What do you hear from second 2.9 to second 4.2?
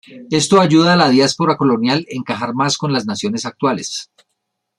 las naciones actuales.